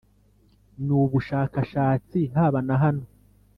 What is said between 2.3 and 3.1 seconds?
haba na hano